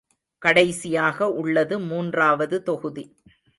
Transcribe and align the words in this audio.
கடைசியாக 0.41 1.27
உள்ளது 1.33 1.79
மூன்றாவது 1.79 2.63
தொகுதி. 2.63 3.05